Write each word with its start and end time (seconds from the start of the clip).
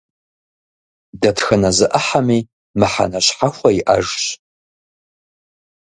Дэтхэнэ 1.21 1.71
зы 1.77 1.87
Ӏыхьэми 1.91 2.39
мыхьэнэ 2.79 3.19
щхьэхуэ 3.25 3.69
иӀэжщ. 3.79 4.23